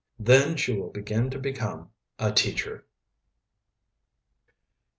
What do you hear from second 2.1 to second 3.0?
a "teacher."